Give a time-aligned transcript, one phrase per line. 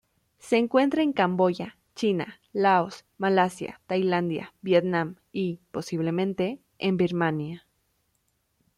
[0.39, 7.67] Se encuentra en Camboya, China, Laos, Malasia, Tailandia, Vietnam y, posiblemente, en Birmania.